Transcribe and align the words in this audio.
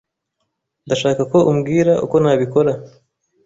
Ndashaka 0.85 1.21
ko 1.31 1.37
umbwira 1.51 1.93
uko 2.05 2.15
nabikora. 2.23 2.71